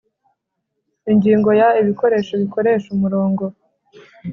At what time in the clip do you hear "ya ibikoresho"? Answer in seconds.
1.59-2.33